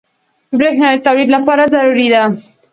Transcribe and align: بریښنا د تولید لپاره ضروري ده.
بریښنا 0.57 0.87
د 0.93 0.97
تولید 1.07 1.29
لپاره 1.35 1.63
ضروري 1.73 2.07
ده. 2.13 2.23